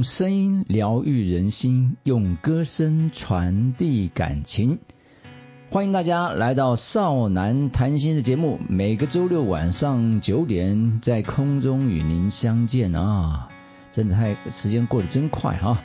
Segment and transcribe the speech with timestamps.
[0.00, 4.78] 用声音疗愈人心，用歌声传递感情。
[5.70, 13.50] 欢迎大家来到少男谈心的节目，每个周六晚上九点在空中与您相见啊！
[13.92, 15.82] 真的太时间过得真快哈。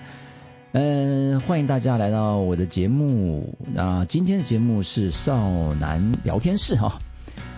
[0.72, 3.58] 嗯，欢迎大家来到我的节目。
[3.74, 7.02] 那今天的节目是少男聊天室哈，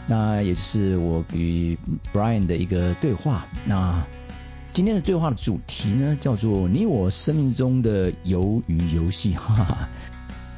[0.07, 1.77] 那也是我与
[2.11, 3.45] Brian 的一个对话。
[3.67, 4.03] 那
[4.77, 9.33] 今天的对话的主题呢，叫做“你我生命中的鱿鱼游戏”。
[9.35, 9.89] 哈哈。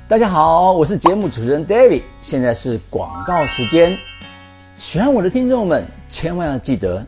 [0.09, 3.97] 大家好，我是节目主持人 David，现在是广告时间。
[4.75, 7.07] 喜欢我的听众们，千万要记得，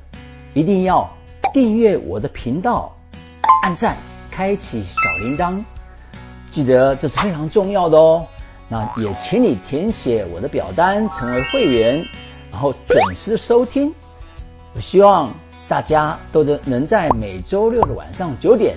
[0.54, 1.14] 一定要
[1.54, 2.96] 订阅我的频道，
[3.64, 3.98] 按赞，
[4.32, 5.66] 开启小铃铛，
[6.50, 8.26] 记得这是非常重要的哦。
[8.70, 12.06] 那也请你填写我的表单，成为会员，
[12.50, 13.94] 然后准时收听。
[14.74, 15.30] 我希望。
[15.72, 18.76] 大家都能能在每周六的晚上九点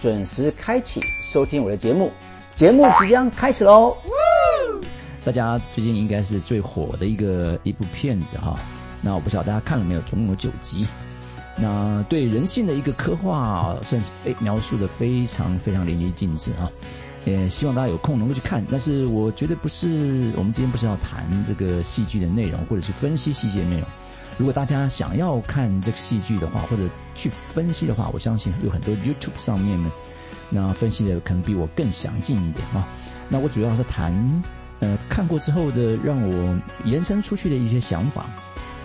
[0.00, 2.10] 准时开启收听我的节目，
[2.56, 3.94] 节目即将开始喽！
[5.22, 8.58] 大家最近应该是最火的一个一部片子哈，
[9.02, 10.00] 那我不知道大家看了没有？
[10.00, 10.86] 总共有九集，
[11.58, 16.72] 那对人性的一个刻画算是非描述的非常非常淋漓尽致啊！
[17.26, 23.84] 也希望大家有空能够去看，但是我觉得不是，我们今天不是要谈这个戏剧的内容，或者是分析细节内容。
[24.40, 29.92] 如果大家想要看这个戏剧的话，或者去分析的话，我相信有很多 YouTube 上面呢，
[30.48, 32.88] 那分析的可能比我更详尽一点啊。
[33.28, 34.42] 那我主要是谈
[34.78, 38.30] 呃看过之后的让我延伸出去的一些想法。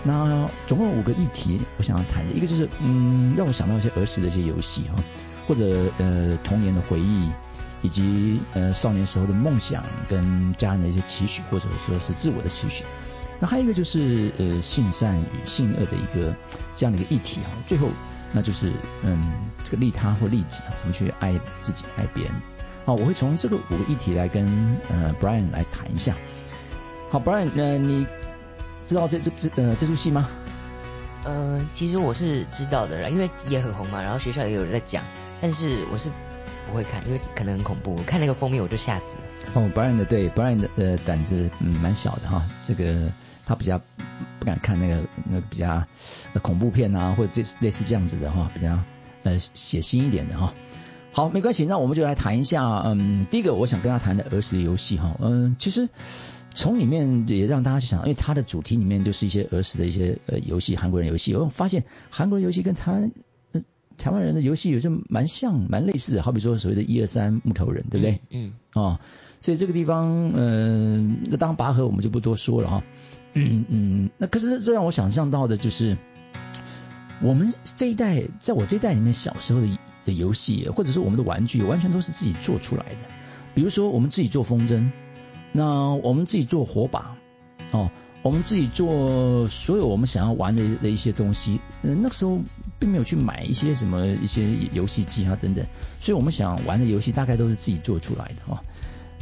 [0.04, 5.02] 那总共五个议题，我想要谈的一个就是嗯让我想到一些儿时的一些游戏哈，
[5.48, 7.30] 或者呃童年的回忆，
[7.82, 12.84] 以及呃少年时候的梦想跟家人的一些期许，或者说是自我的期许。
[13.40, 16.34] 那还有一个就是呃性善与性恶的一个
[16.76, 17.90] 这样的一个议题啊，最后
[18.32, 18.72] 那就是
[19.04, 22.34] 嗯这个利他或利己啊，怎么去爱自己爱别人？
[22.86, 24.46] 好，我会从这个五个议题来跟
[24.90, 26.16] 呃 Brian 来谈一下。
[27.10, 28.06] 好，Brian，呃你
[28.86, 30.30] 知道这这这呃这出戏吗？
[31.24, 35.04] 呃，其实我是知道的啦，因为也很红嘛，然后学校也有人在讲，
[35.42, 36.10] 但是我是
[36.68, 39.52] 不会看，因为可能很恐怖，看那个封面我就吓死了。
[39.56, 43.12] 哦，Brian 的对，Brian 的呃胆子嗯蛮小的哈，这个
[43.46, 43.80] 他比较
[44.40, 45.86] 不敢看那个那个比较
[46.42, 48.80] 恐怖片啊，或者这类似这样子的哈，比较
[49.24, 50.54] 呃血腥一点的哈。
[51.12, 55.88] 好，没关系，那我们就来谈一下，嗯，第一个我想跟他谈的儿时的游戏哈，嗯，其实
[56.54, 63.12] 从里面也让大家去想，因为它的主题里面就是一些儿时的一些呃游戏，韩国人游戏，我发现韩国人游戏跟台湾
[63.98, 68.20] 台湾人的游戏有些蛮像，蛮类似的，好比说所谓的一二三木头人，对不对？
[68.32, 69.00] 嗯，哦。
[69.40, 72.84] 所以这个地方，嗯，那当拔河我们就不多说了哈。
[73.38, 75.98] 嗯嗯，那可是这让我想象到的就是，
[77.22, 79.68] 我们这一代，在我这一代里面，小时候的
[80.06, 82.98] 的游戏，或者说我们的玩具，完全都是自己做出来的。
[83.54, 84.90] 比如说，我们自己做风筝，
[85.52, 87.18] 那我们自己做火把，
[87.72, 87.92] 哦，
[88.22, 91.60] 我们自己做所有我们想要玩的的一些东西。
[91.82, 92.40] 嗯，那个时候
[92.80, 95.66] 并没有去买一些什么一些游戏机啊等等，
[96.00, 98.60] 所以我们想玩的游戏大概都是自己做出来的哦。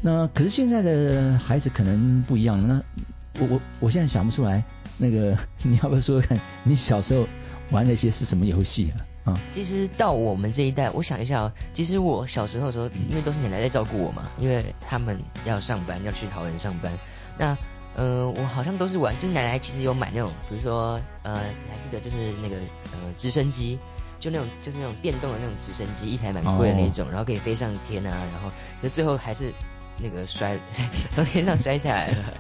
[0.02, 2.68] 那可是现在的孩子可能不一样。
[2.68, 2.84] 那
[3.40, 4.64] 我我我现在想不出来，
[4.98, 7.28] 那个你要不要说看你小时候
[7.72, 8.92] 玩那些是什么游戏
[9.26, 9.32] 啊？
[9.32, 16.92] 啊，其实到我们这一代，我想一下，其实我小时候的时候，因为都是奶奶在照顾我嘛，因为他们要上班，要去桃园上班。
[17.38, 17.58] 那
[17.96, 22.58] 呃，我好像都是玩，就是奶奶其实有买那种，比如说呃，你还记得就是那个
[22.92, 23.80] 呃直升机，
[24.20, 28.52] 就那种就是那种电动的那种直升机，一台蛮贵的那种，然后可以飞上天啊，然后
[28.82, 29.52] 就最后还是。
[30.00, 30.58] 那个摔
[31.14, 32.34] 从天上摔下来了，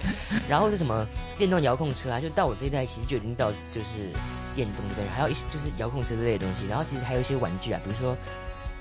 [0.48, 1.06] 然后是什么
[1.36, 2.20] 电动遥控车啊？
[2.20, 4.10] 就到我这一代其实就已经到就是
[4.54, 6.66] 电动这边，还有一些就是遥控车之类的东西。
[6.66, 8.16] 然后其实还有一些玩具啊，比如说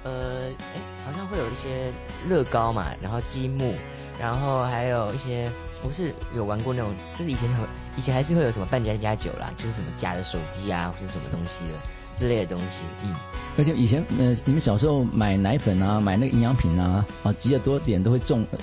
[0.03, 1.91] 呃，哎，好像会有一些
[2.27, 3.73] 乐高嘛，然后积木，
[4.19, 7.65] 然后还有一些不是有玩过那种，就是以前很
[7.97, 11.96] 以前还是会有什么半家家酒啦，就是什么假的手机啊，或者什么东西的。
[12.17, 13.13] 之类的东西，嗯，
[13.57, 18.57] 而且以前呃，你们小时候买奶粉啊，买那个营养品啊，啊，集的多点都会赠呃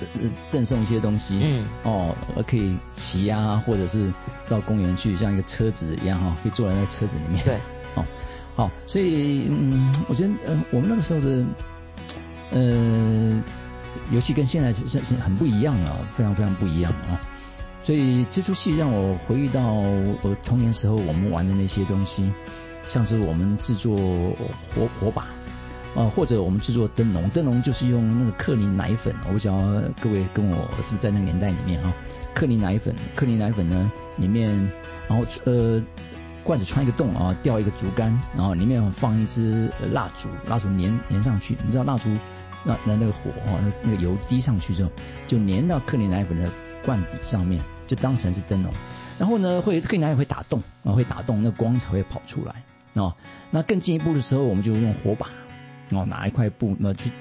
[0.49, 2.15] 赠送一些东西，嗯，哦，
[2.45, 4.11] 可以骑啊，或者是
[4.49, 7.55] 到公园去，像一个车子一样哈，可以坐在那个车子里面，对，
[7.95, 8.05] 哦，
[8.55, 11.45] 好，所以嗯，我觉得呃，我们那个时候的
[12.51, 13.43] 呃
[14.11, 17.21] 游戏跟现在是是是很不一样啊，非常非常不一样啊，
[17.83, 22.29] 所以这出戏让我回忆到我童年时候我们玩的那些东西。
[22.85, 25.23] 像是我们制作火火把，
[25.95, 29.13] 啊，或者我们制作灯笼，灯笼就是用那个克林奶粉。
[29.27, 31.93] 我不晓得各位跟我是不是在那个年代里面啊？
[32.33, 34.49] 克林奶粉，克林奶粉呢里面，
[35.07, 35.81] 然后呃
[36.43, 42.09] 罐子穿一个洞啊，吊一个竹竿，然后里面放一支蜡烛，蜡烛粘粘上去，你知道蜡烛
[42.63, 44.91] 那那那个火啊，那那个油滴上去之后，
[45.27, 46.49] 就粘到克林奶粉的
[46.85, 48.71] 罐底上面，就当成是灯笼。
[49.17, 52.63] 然后呢，会克林奶粉会打洞啊，会打洞，那光才会跑出来
[52.95, 53.15] 啊。
[53.51, 55.29] 那更进一步的时候，我们就用火把
[55.91, 57.11] 哦，拿一块布那去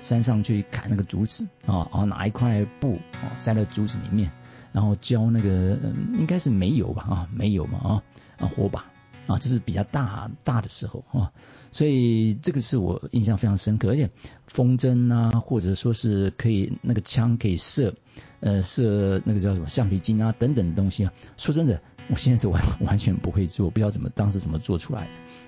[0.00, 4.30] 山上去砍那个竹子啊，然后拿一块布啊塞到竹子里面。
[4.72, 5.78] 然后浇那个
[6.18, 8.02] 应该是煤油吧啊，煤油嘛啊
[8.38, 8.86] 啊火把
[9.28, 11.30] 啊，这是比较大大的时候啊，
[11.70, 14.10] 所以这个是我印象非常深刻，而且
[14.48, 17.94] 风筝啊，或者说是可以那个枪可以射
[18.40, 25.06] 呃射那个叫什么橡皮筋啊等等东西啊，说真的，我现在是完完全不会做，不知道怎么当时怎么做出来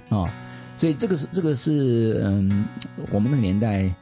[0.09, 0.33] 的啊，
[0.77, 2.67] 所以这个是这个是嗯
[3.11, 3.93] 我们那个年代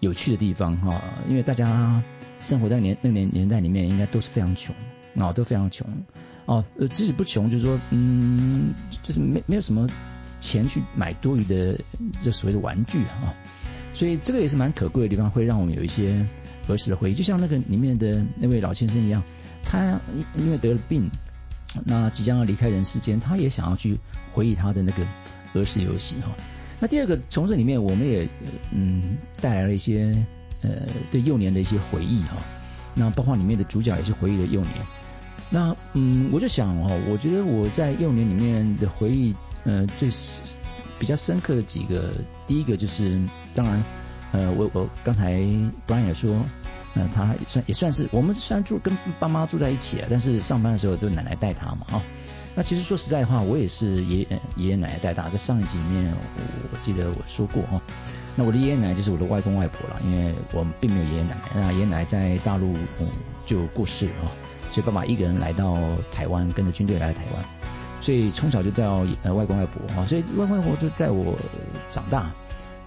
[0.00, 2.02] 有趣的地方哈，因为大家。
[2.38, 4.76] 生活在年那个年年代里面，应该都是非常穷
[5.16, 5.88] 啊，都非常穷
[6.44, 6.62] 哦。
[6.92, 9.88] 即使不穷，就是说，嗯，就是没没有什么
[10.38, 11.80] 钱去买多余的
[12.22, 13.32] 这所谓的玩具啊。
[13.94, 16.26] 所以这个也是蛮可贵的地方，会让我们有一些
[16.68, 17.14] 儿时的回忆。
[17.14, 19.22] 就像那个里面的那位老先生一样，
[19.64, 21.10] 他因因为得了病，
[21.84, 23.98] 那即将要离开人世间，他也想要去
[24.32, 25.02] 回忆他的那个
[25.54, 26.30] 儿时游戏哈。
[26.80, 28.28] 那第二个从这里面，我们也
[28.72, 30.16] 嗯带来了一些。
[30.62, 30.70] 呃，
[31.12, 32.38] 对幼年的一些回忆哈，
[32.94, 34.72] 那包括里面的主角也是回忆的幼年。
[35.50, 39.34] 那嗯，我就想哦，我觉得我在幼年里面的回忆，
[39.64, 40.08] 呃，最
[40.98, 42.10] 比较深刻的几个，
[42.46, 43.20] 第一个就是，
[43.54, 43.84] 当然，
[44.32, 45.34] 呃，我我刚才
[45.86, 46.42] Brian 也说，
[46.96, 52.02] 那，他算也算是我们虽然住跟爸妈住在一起啊，但是上班的时候都奶奶带他嘛哈。
[52.54, 54.26] 那其实说实在的话，我也是爷
[54.56, 56.10] 爷爷奶奶带大，在上一集里面
[56.72, 57.78] 我记得我说过哈。
[58.34, 61.42] 那我的爷爷奶奶就是我的外公外婆了，因为我并没有爷爷奶奶。
[61.54, 63.06] 那爷爷奶奶在大陆嗯
[63.44, 64.32] 就过世了啊，
[64.72, 65.76] 所以爸爸一个人来到
[66.10, 67.44] 台湾，跟着军队来到台湾，
[68.00, 71.36] 所以从小就叫呃外公外婆啊，所以外公外婆就在我
[71.90, 72.32] 长大。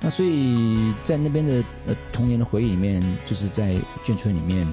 [0.01, 1.63] 那所以在那边的
[2.13, 3.75] 童年的回忆里面，就是在
[4.05, 4.65] 眷村里面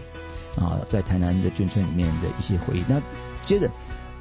[0.56, 2.84] 啊，在台南的眷村里面的一些回忆。
[2.88, 3.02] 那
[3.43, 3.69] 接着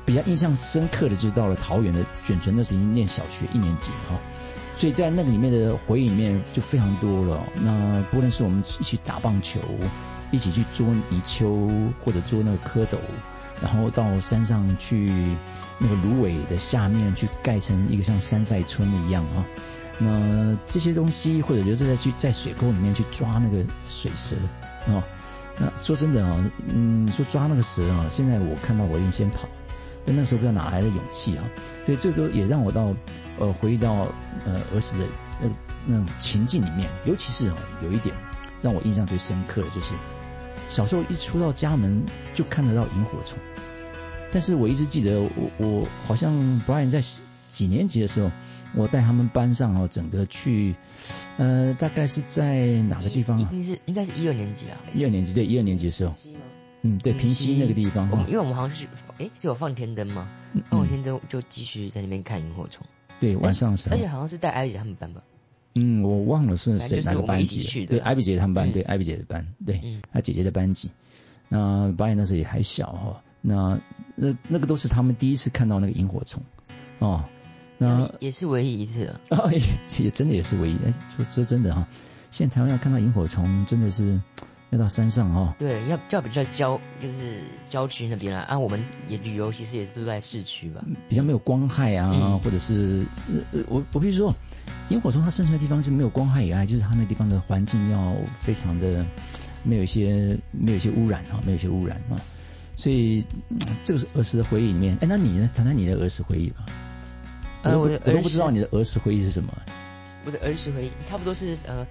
[0.04, 4.20] 比较印象深刻的，就是到了桃园的眷村，那时已经念小学一年级哈。
[4.78, 7.42] 所以在那个里面的回忆里面就非常多了。
[7.62, 9.60] 那不论是我们一起打棒球，
[10.32, 11.70] 一起去捉泥鳅
[12.04, 12.98] 或者捉那个蝌蚪，
[13.62, 15.08] 然后到山上去
[15.78, 19.46] 那个芦苇的下面去盖成一个像山寨村一样啊。
[19.98, 24.36] 那这些东西或者就是在去在水沟里面去抓那个水蛇
[24.88, 25.04] 啊。
[25.58, 29.48] 那说真的啊，嗯，说抓那个蛇啊，现在我看到我一定先跑。
[30.06, 31.44] 但那时候不知道哪来的勇气啊。
[31.86, 32.94] 所以这都也让我到。
[33.38, 34.08] 呃，回忆到
[34.46, 35.04] 呃儿时的
[35.42, 35.50] 那
[35.86, 38.16] 那种情境里面，尤其是哦，有一点
[38.62, 39.94] 让我印象最深刻的就是，
[40.70, 42.02] 小时候一出到家门
[42.34, 43.38] 就看得到萤火虫，
[44.32, 46.32] 但是我一直记得我我好像
[46.66, 47.02] Brian 在
[47.52, 48.32] 几年级的时候，
[48.76, 50.76] 我带他们班上哦，整个去
[51.38, 53.50] 呃大概是在哪个地方啊？
[53.52, 54.78] 应该是应该是一二年级啊。
[54.94, 56.14] 一二年级对，一二年级的时候。
[56.82, 58.08] 嗯，对，平西那个地方。
[58.28, 58.86] 因为我们好像是
[59.18, 60.30] 哎是有放天灯吗？
[60.70, 62.86] 放天灯就继续在那边看萤火虫。
[63.20, 65.24] 对，晚上是，而且好像是带艾比姐他们班吧？
[65.76, 67.86] 嗯，我忘了是谁哪个班级。
[67.86, 70.92] 对，艾比姐他们班，对，艾比姐的班，对，她姐姐的班级。
[71.50, 73.80] 那八爷那时候也还小哈，那
[74.16, 76.44] 那那个都是他们第一次看到那个萤火虫
[77.00, 77.26] 哦。
[77.78, 79.50] 那也是唯一一次啊，
[80.00, 80.76] 也真的也是唯一。
[80.86, 81.86] 哎，说说真的哈，
[82.32, 84.20] 现在台湾要看到萤火虫，真的是。
[84.72, 88.40] 要到山上哦，对，要要比较郊，就是郊区那边啦。
[88.42, 92.12] 啊，我们也旅游，其实也是都在市区吧，比较没有光害啊，
[92.44, 93.06] 或者是
[93.54, 94.34] 呃，我我必须说，
[94.90, 99.06] 萤火虫它生存的地方是没有光害以外，就是它那地方的环境要非常的
[99.64, 102.18] 没有一些没有一些污染啊，没有一些污染啊，
[102.76, 103.24] 所以
[103.84, 104.98] 这个是儿时的回忆里面。
[105.00, 105.50] 哎，那你呢？
[105.56, 106.66] 谈谈你的儿时回忆吧。
[107.66, 109.54] 呃，我的我都不知道你的儿时回忆是什么。
[110.26, 111.86] 我的儿时回忆差不多是呃，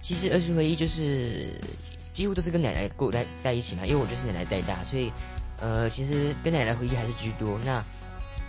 [0.00, 1.50] 其实儿时回忆就是。
[2.12, 5.12] 几乎都是跟奶奶过在在一起嘛，因为我就是奶奶带大，所以
[5.60, 7.56] 呃，其实跟奶奶回忆还是居多。
[7.64, 7.82] 那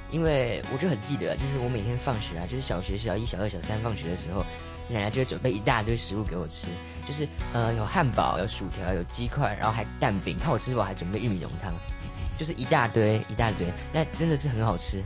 [0.10, 4.44] 因为我就很记得，就是我每天放学啊，就是小学小一、小二、小三放学的时候，
[4.90, 6.66] 奶奶就会准备一大堆食物给我吃，
[7.08, 11.72] 就是呃有汉堡、有薯条、有鸡块，然后还蛋饼，看我吃饱还准备玉米浓汤，
[12.40, 15.04] 就是一大堆一大堆，那真的是很好吃。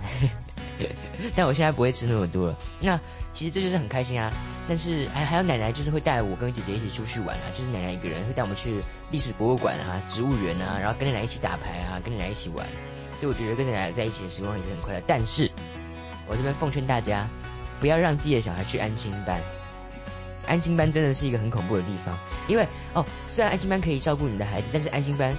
[1.36, 2.58] 但我现在不会吃那么多了。
[2.80, 3.00] 那
[3.34, 4.32] 其实这就是很开心啊。
[4.68, 8.82] 但是还还有奶奶就是会带我跟姐姐一起出去玩啊，就是奶奶一个人会带我们去
[9.12, 12.66] 历史博物馆啊、植物园啊，然后跟奶奶一起打牌啊，跟奶奶一起玩。
[13.20, 15.02] 所以我觉得跟奶奶在一起的时光也是很快乐。
[15.06, 15.50] 但是
[16.28, 17.28] 我这边奉劝大家，
[17.80, 19.40] 不要让自己的小孩去安亲班。
[20.48, 22.16] 安心班真的是一个很恐怖的地方，
[22.48, 25.36] 因为哦，虽然安心班可以照顾你的孩子，但是安心班，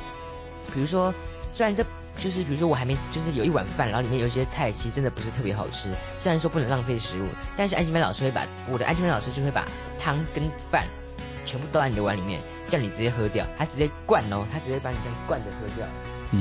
[0.73, 1.15] 比如说
[1.53, 1.85] 虽然这
[2.17, 5.91] 就是比如说我还没就是有一碗饭，然后里面有一些菜，其实真的不是特别好吃。
[6.21, 9.67] 虽然说不能浪费食物，但是安心班老师会把我的安心班老师就会把
[9.99, 10.87] 汤跟饭
[11.45, 15.87] 全部倒在你的碗里面，叫你直接喝掉，他直接灌哦，他直接把你这样灌着喝掉。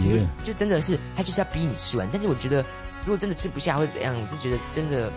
[0.01, 2.63] 耶，就真的是他就是要逼你吃完，但是我觉得
[3.03, 5.11] 如果真的吃不下或者怎样，我是觉得真的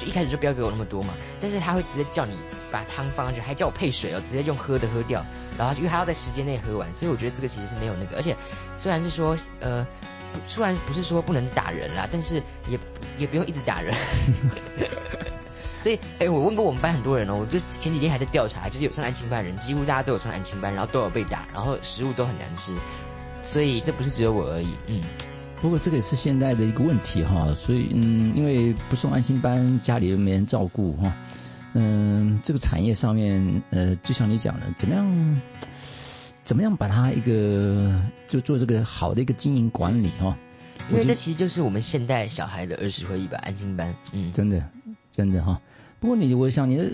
[0.00, 1.14] 就一开始就不要给我那么多嘛。
[1.40, 2.36] 但是他会直接叫你
[2.72, 5.24] 把汤放上去，还叫我配水哦，直接用喝的喝掉。
[5.58, 8.34] 然后因为他要在时间内喝完，所以我觉得这个其实是没有那个，而且
[8.78, 9.86] 虽然是说呃，
[10.48, 12.78] 虽然不是说不能打人啦，但是也
[13.18, 13.94] 也不用一直打人。
[15.82, 22.74] 所以哎，我问过我们班很多人哦，我就前几天还在调查，就是有上安亲班的人，几乎大家都有上安亲班，然后都有被打，然后食物都很难吃，
[23.46, 25.00] 所以这不是只有我而已，嗯。
[25.60, 31.14] 不过这个也是现在的一个问题哈，所以嗯，因为不送安心班，家里又没人照顾哈，
[31.74, 35.40] 嗯，这个产业上面呃，就像你讲的，怎么样，
[36.44, 37.94] 怎么样把它一个
[38.26, 40.34] 就做这个好的一个经营管理哈。
[40.90, 44.64] 因为这其实就是我们现代小孩的儿时回忆吧，安心班，嗯，真的
[45.12, 45.60] 真的哈。
[46.00, 46.90] 不过你我想你的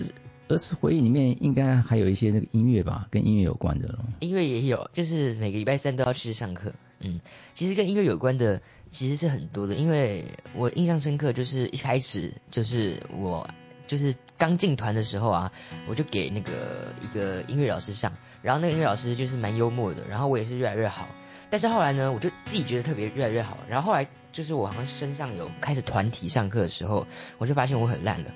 [0.49, 3.97] 儿时回忆里面应该还有一些那个音乐吧，跟音乐有关的。
[4.19, 6.73] 音乐也有，就是每个礼拜三都要去上课。
[6.99, 7.21] 嗯，
[7.53, 10.25] 其实跟音乐有关的其实是很多的，因为
[10.55, 13.47] 我印象深刻，就是一开始就是我
[13.85, 15.51] 就是刚进团的时候啊，
[15.87, 21.07] 我就给那个一个音乐老师上，然后那个音乐老师就是蛮幽默的，然后我也是越来越好，
[21.49, 27.05] 但是后来呢，我就自己觉得特别越来越好，然后后来就是我好像身上有开始团体上课的时候，
[27.37, 28.31] 我就发现我很烂了。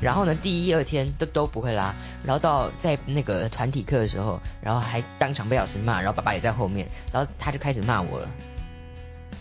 [0.00, 8.28] 然后呢，第一二天都都不会拉，然后到在那个团体课的时候，然后还当场被老师骂，然后爸爸也在后面，然后他就开始骂我了，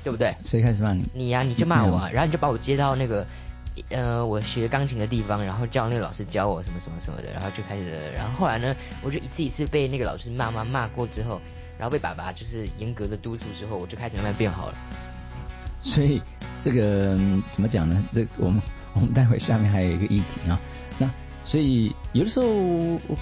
[0.03, 0.33] 对不对？
[0.43, 1.05] 谁开始骂你？
[1.13, 3.25] 你呀，你就骂我，然后你就把我接到那个
[3.89, 11.39] 呃我学钢琴的地方，然后叫那个老师教我什么什么什么的，然后就开始，然后后来呢，我就一次一次被那个老师骂骂骂过之后，
[11.77, 14.75] 然后被爸爸就是严格的督促之后，我就开始慢慢变好了。
[15.81, 16.21] 所以
[16.61, 17.17] 这个
[17.53, 18.03] 怎么讲呢？
[18.13, 18.61] 这我们。
[18.93, 20.59] 我们待会下面还有一个议题啊，
[20.97, 21.09] 那
[21.45, 22.47] 所以有的时候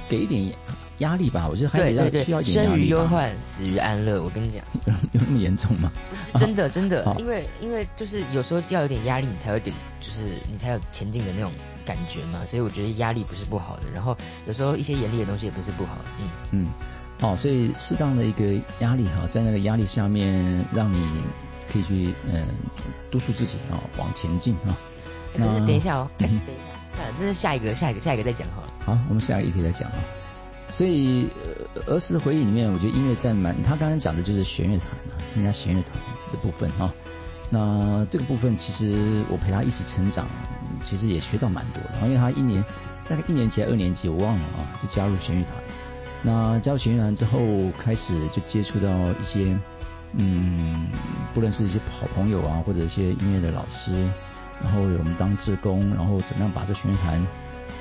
[0.10, 0.52] 给一点
[1.00, 2.78] 压力吧，我觉得还得要需要一点压力。
[2.78, 4.22] 生于忧患，死于安乐。
[4.22, 4.64] 我跟你讲，
[5.12, 5.92] 有那么严重吗？
[6.10, 10.22] 不 是真的，真的， 因为因为就是有时候要有点压力，你才有点就是
[10.52, 11.52] 你才有前进的那种
[11.86, 12.40] 感觉嘛。
[12.46, 15.98] 所以我觉得压力不是不好的，然后有时候一些严厉的东西也不是不好。
[16.20, 16.70] 嗯嗯，
[17.22, 21.00] 好，所以适当的一个压力哈，在那个压力下面，让你
[21.72, 22.44] 可以去嗯
[23.12, 24.76] 督促自己啊往前进啊。
[25.38, 26.42] 可是等一下哦，等一下，
[26.96, 28.68] 算了，那是下一个，下一个，下一个再讲好了。
[28.84, 29.96] 好，我们下一个议题再讲啊。
[30.74, 31.30] 所以
[31.86, 35.94] 儿时的回忆里面，我觉得音乐占蛮，他刚刚讲的就是弦乐团啊，参加弦乐团
[36.32, 36.92] 的部分啊。
[37.50, 40.28] 那这个部分其实我陪他一起成长，
[40.84, 42.08] 其实也学到蛮多的。
[42.08, 42.64] 因为他一年
[43.08, 45.54] 大概一年级、二年级我忘了啊，就加入弦乐团。
[46.24, 47.40] 那加入弦乐团之后，
[47.80, 49.58] 开始就接触到一些
[50.14, 50.90] 嗯，
[51.34, 53.94] 不论是一些好朋友啊，或者一些音乐的老师。
[54.64, 57.26] 然后我们当志工，然后怎么样把这弦乐团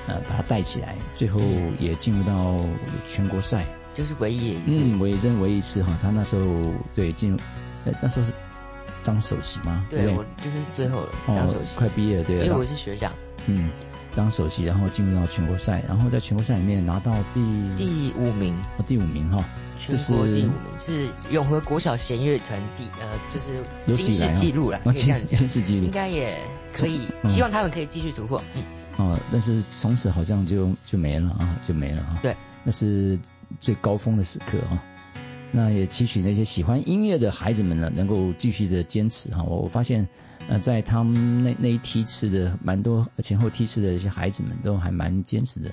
[0.07, 1.41] 呃把它带起来，最后
[1.79, 2.65] 也进入到
[3.09, 3.65] 全国赛，
[3.95, 6.45] 就是唯一嗯唯真唯一一次哈，他那时候
[6.95, 7.39] 对进入，
[7.87, 8.33] 哎那时候是
[9.05, 9.87] 当首席吗？
[9.89, 13.13] 对，我就是最后了，当首席，快毕业了对，因为我是学长，
[13.47, 13.71] 嗯，
[14.15, 17.41] 当首席，然后进入到全国赛，然后在全国赛里面拿到第
[17.77, 19.45] 第五名，哦第五名哈。
[19.79, 23.63] 全国第五名是永和国小弦乐团第呃，就是
[23.97, 26.41] 金世纪录了，可以这样讲，应该也
[26.73, 28.43] 可以，希望他们可以继续突破。
[28.55, 28.63] 嗯，
[28.97, 32.19] 哦，但是从此好像就就没了啊，就没了啊。
[32.23, 33.19] 对，那是
[33.61, 34.83] 最高峰的时刻啊。
[35.53, 39.43] 那也期许那些喜欢音乐的孩子们呢，能够继续的坚持哈。
[39.45, 40.07] 我我发现
[40.49, 45.71] 呃，在他们那那一梯次的蛮多前后梯次的一些孩子们都还蛮坚持的，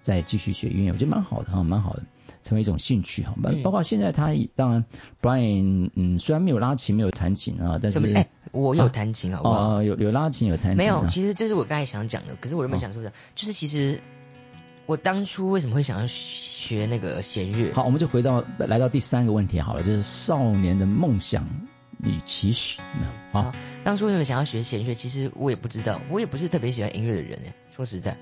[0.00, 2.02] 在继续学音乐，我觉得蛮好的哈，蛮好的。
[2.44, 4.84] 成为一种兴趣哈，包包括现在他当然
[5.22, 9.78] ，Brian 嗯虽然没有拉琴没有弹琴啊，但是哎我有弹琴好不好？
[9.78, 10.76] 哦有有拉琴有弹琴。
[10.76, 13.98] 没有，其实这是我刚才想讲的，可是我原本想说的，就是其实
[14.86, 17.72] 我当初为什么会想要学那个弦乐？
[17.72, 21.48] 好，我们就回到来到第三个问题好了，就是少年的梦想
[22.02, 22.78] 与期许。
[23.32, 24.94] 好，当初为什么想要学弦乐？
[24.94, 28.14] 其实我也不知道，我也不是特别喜欢音乐的人哎，说实在。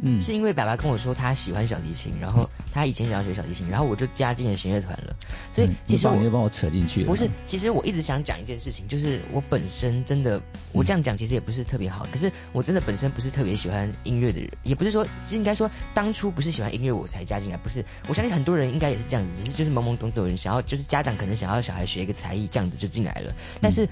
[0.00, 5.14] 嗯，是因为爸爸跟我说他喜欢小提琴，然后他以前想要学小提琴，然后我就加进了弦乐团了。
[5.54, 7.06] 所以其实我又帮我扯进去了。
[7.06, 10.40] 不是，其实我一直想讲一件事情，就是我本身真的，
[10.72, 12.06] 我这样讲其实也不是特别好。
[12.10, 17.84] 可是我真的本身不是特别喜欢音乐的人，也不是说，应该说当初不是喜欢音乐我才加进来，不是。
[18.08, 23.32] 我相信很多人应该也是这样子，只是就是懵懵懂懂人想要，就是家长可能想要小孩学一个才艺，这样子就进来了。
[23.60, 23.88] 但是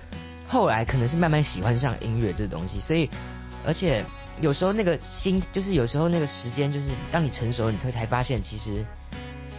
[0.49, 3.09] 后来可能是慢慢喜欢上音乐这个东西，所以
[3.65, 4.05] 而且。
[4.41, 8.85] 有时候那个心，就是有时候那个时间，就是当你成熟，你才才发现，其实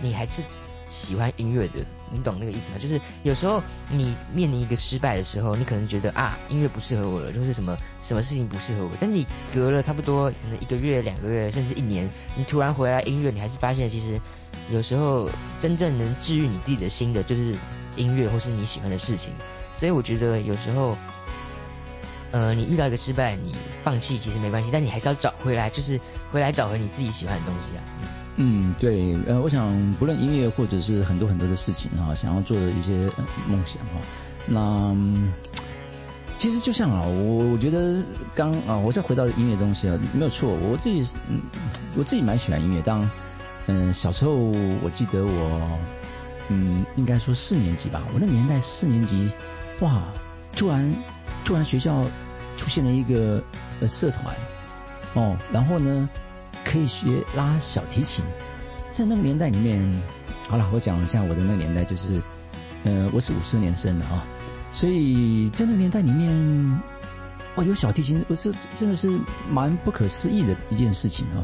[0.02, 0.42] 你还是
[0.88, 1.80] 喜欢音乐的，
[2.12, 2.78] 你懂那个意思吗？
[2.80, 8.92] 就是有时候你面临一个失败的时候，你可能觉得啊，音乐不适合我了，就是什么什么事情不适合我。
[9.00, 14.20] 但你隔了差不多可能一个月、两个月，甚至一年，你突然回来音乐，你还是发现其实
[14.70, 17.56] 有时候真正能治愈你自己的心的，就是
[17.96, 19.32] 音乐或是你喜欢的事情。
[19.80, 20.98] 所以我觉得有时候，
[22.32, 26.00] 呃，你遇到一个失败，你放弃其实没关系，但你还是要找回来，就是
[26.32, 27.84] 回来找回你自己喜欢的东西啊。
[28.38, 32.94] 嗯，对，呃，我想不论音乐或者是很多很多的事情哈，想要做的一些
[33.48, 34.02] 梦想哈，
[34.48, 34.96] 那
[36.38, 38.02] 其实就像啊，我我觉得
[38.34, 41.42] 刚啊，我再回到音乐东西啊，没有错，我自己嗯，
[41.96, 42.82] 我自己蛮喜欢音乐。
[42.82, 43.08] 当
[43.68, 45.78] 嗯小时候，我记得我
[46.48, 49.30] 嗯应该说四年级吧，我那年代四年级，
[49.82, 50.02] 哇，
[50.56, 50.92] 突然
[51.46, 52.04] 突然学校
[52.62, 53.44] 出现了一个
[53.80, 54.36] 呃社团
[55.16, 56.08] 哦，然后呢。
[56.64, 58.24] 可以学拉小提琴，
[58.92, 59.82] 在那个年代里面，
[60.48, 62.22] 好了，我讲一下我的那个年代，就是，
[62.84, 64.24] 呃，我是五四年生的啊，
[64.72, 66.80] 所以在那个年代里面，
[67.56, 69.10] 哇，有小提琴，我这真的是
[69.50, 71.44] 蛮不可思议的一件事情啊。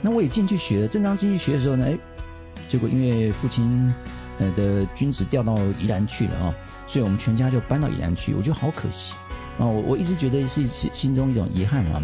[0.00, 1.98] 那我也进去学，正当进去学的时候呢，哎，
[2.70, 3.92] 结果因为父亲
[4.38, 6.54] 呃的军职调到宜兰去了啊，
[6.86, 9.12] 所以我们全家就搬到宜兰去，我觉得好可惜
[9.58, 12.02] 啊，我我一直觉得是心心中一种遗憾啊。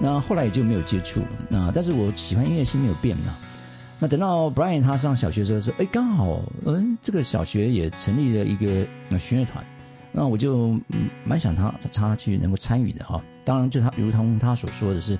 [0.00, 3.36] 那后来也就没有接触，那但是我喜欢音乐心没有变嘛。
[3.98, 8.86] 那等到 Brian 他上小学的时候是，哎，刚好，嗯，这个小学也成立了一个
[9.18, 9.64] 弦乐团，
[10.12, 10.78] 那我就
[11.24, 13.20] 蛮想他他去能够参与的哈。
[13.44, 15.18] 当然，就他如同他所说的是，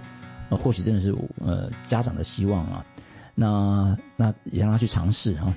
[0.49, 1.13] 或许真的是
[1.45, 2.87] 呃家长的希望啊。
[3.35, 5.53] 那那也让他去尝试哈。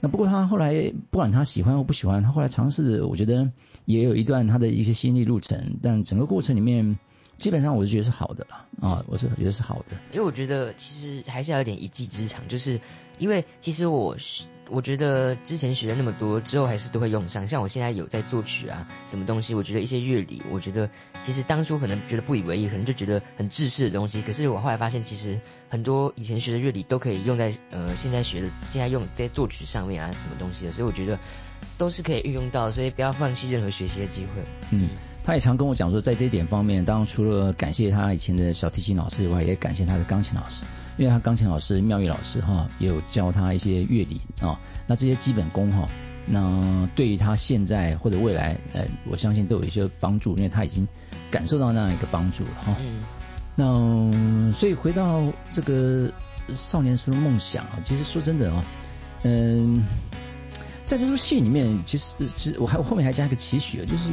[0.00, 3.50] 那不过他后来不管他喜欢或不喜欢，他后来尝试，我觉得
[3.84, 6.98] 也有一段他的一些心理路程，但整个过程里面。
[7.40, 12.78] 基本上我是觉得是好的了啊，我是觉得是好的，因为我觉得其实还是要有点一技之长，就是
[13.18, 14.16] 因为其实我
[14.68, 20.88] 我觉得之前学了那么多之后还是都会用上，像我现在有在作曲啊什么东西，我觉得一些乐理，我觉得
[21.24, 31.18] 其实当初可能觉得不以为意，可能就觉得很制式的东西，可是我后来发现其实很多以前学的乐理都可以用在呃现在学的现在用在作曲上面啊什么东西的，所以我觉得
[31.78, 34.44] 都是可以运用到，所以不要放弃任何学习的机会。
[34.70, 34.90] 嗯。
[35.22, 40.64] 他也常跟我讲说，在这一点方面，当然除了感谢他以前的小提琴老师以外，也感谢他的钢琴老师，
[40.96, 45.86] 因为他钢琴老师妙玉老师哈，也有教他一些乐理啊，那这些基本功哈，
[46.26, 50.88] 那对于他现在或者未来，呃，我相信都有一些帮助，因为他已经
[51.30, 52.76] 感受到那样一个帮助了哈。
[52.80, 53.02] 嗯。
[53.56, 56.10] 那所以回到这个
[56.54, 58.64] 少年时的梦想啊，其实说真的啊，
[59.22, 59.84] 嗯，
[60.86, 64.08] 在这出戏里面，其实其实我还后面还加一个期许啊，就是。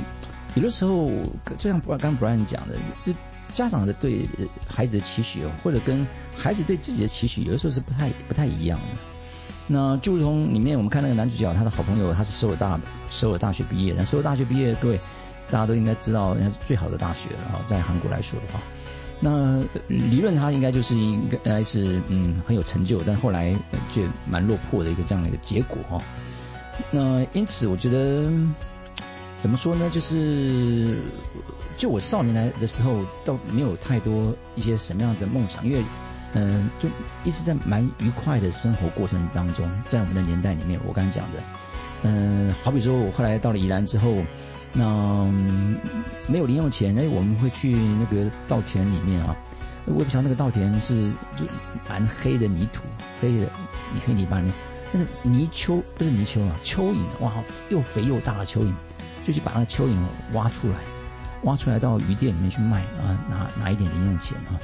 [0.56, 1.10] 有的时候，
[1.58, 3.14] 就像刚刚 Brian 讲的，就
[3.54, 4.28] 家长的对
[4.68, 6.06] 孩子的期许，或者跟
[6.36, 8.86] 孩子对自己的期许，有的时候是不太不太一样的。
[9.68, 12.80] 那就如同里面我们看那个男主角，他的好朋友，他是首尔大
[13.10, 15.00] 首尔大学毕业，那首尔大学毕业，各位
[15.50, 18.60] 大家都应该知道，人家是最好的大学了，在韩国来说的话，
[19.20, 23.56] 那理论他应该就是应该是嗯很有成就，但后来
[23.94, 25.98] 却蛮落魄的一个这样的一个结果哈。
[26.92, 28.32] 那因此我觉得。
[29.40, 29.90] 怎么说呢？
[29.90, 30.98] 就是
[31.78, 35.84] 就我少年来的时候，倒没有太多一些什么样的梦想，因为
[36.34, 36.90] 嗯，就
[37.24, 41.40] 一直在蛮愉快的生活过程当中，在我们的年代里面，我刚才讲的，
[42.04, 44.14] 嗯，好比说我后来到了宜兰之后，
[44.74, 45.24] 那
[46.28, 49.36] 没有零用钱，哎，我们会去那个稻田里面啊，
[49.86, 51.46] 我也不晓得那个稻田是就
[51.88, 52.82] 蛮黑的泥土，
[53.22, 53.44] 黑的
[53.94, 54.54] 泥黑泥巴里面，
[54.92, 57.32] 那个泥鳅不是泥鳅啊，蚯蚓，哇，
[57.70, 58.74] 又肥又大的蚯蚓。
[59.28, 59.94] 就去把那个蚯蚓
[60.32, 60.76] 挖出来，
[61.44, 64.56] 挖出来到鱼店里面去卖啊，拿拿一点零用钱啊。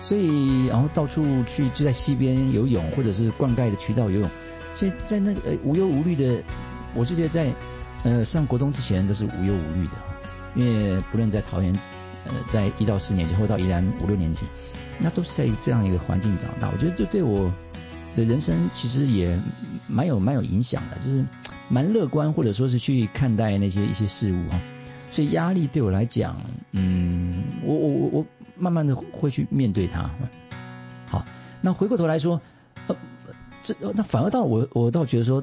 [0.00, 4.28] 所以然后到处去就在溪边游泳，或者是灌溉的渠道游泳。
[4.74, 6.42] 所以在那个呃无忧无虑的，
[6.94, 7.54] 我就觉得在
[8.02, 9.92] 呃上国中之前都是无忧无虑的，
[10.56, 11.72] 因为不论在桃园
[12.26, 14.40] 呃在一到四年级，或到宜兰五六年级，
[14.98, 16.68] 那都是在这样一个环境长大。
[16.72, 17.48] 我觉得这对我
[18.14, 19.40] 的人生其实也
[19.86, 21.24] 蛮有蛮有影响的，就是。
[21.70, 24.60] 蛮乐观，或者说是去看待那些一些事物哈，
[25.10, 26.38] 所以压力对我来讲，
[26.72, 28.26] 嗯，我我我我
[28.58, 30.10] 慢慢的会去面对它。
[31.06, 31.24] 好，
[31.62, 32.42] 那回过头来说，
[32.88, 32.96] 呃，
[33.62, 35.42] 这那反而到我我倒觉得说，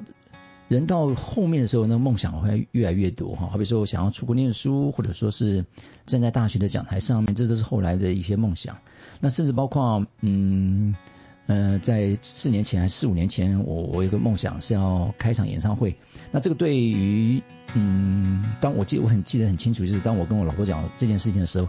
[0.67, 3.47] 人到后面的时候，那梦想会越来越多哈。
[3.47, 5.65] 好比说我想要出国念书，或者说是
[6.05, 8.77] 站在大学的讲台上面，这都是后来的一些梦想。
[9.19, 10.93] 那甚至包括嗯。
[11.49, 15.95] 呃，在四年前还是四五年前，我我有个梦想是要开场演唱会。
[16.29, 17.41] 那这个对于
[17.73, 21.67] 嗯，当我记我很记得很清楚，就是当我跟我老婆讲这件事情的时候，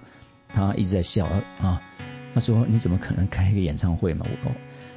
[0.52, 1.24] 她一直在笑
[1.62, 1.80] 啊。
[2.34, 4.52] 她说：“你怎么可能开一个演唱会嘛？”我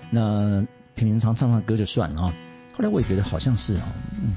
[0.09, 0.61] 那
[0.95, 2.33] 平平常唱唱歌就算了啊。
[2.73, 3.87] 后来我也觉得好像是啊，
[4.21, 4.35] 嗯，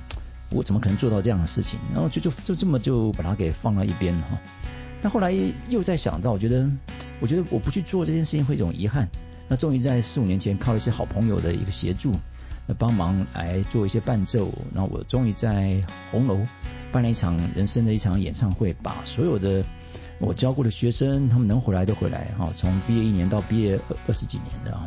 [0.50, 1.80] 我怎么可能做到这样的事情？
[1.92, 4.38] 然后就就就这么就把它给放到一边了哈。
[5.02, 5.34] 那后来
[5.68, 6.70] 又再想到，我觉得，
[7.18, 9.08] 我觉得我不去做这件事情会一种遗憾。
[9.48, 12.12] 那终于在四五年前靠一些好朋友的一个协助，
[12.66, 15.80] 那帮忙来做一些伴奏，然后我终于在
[16.10, 16.40] 红楼
[16.90, 19.64] 办了一场人生的一场演唱会，把所有的
[20.18, 24.84] 我教过的学生，他们能回来都回来哈，从毕业一年到毕业二二十几年的啊，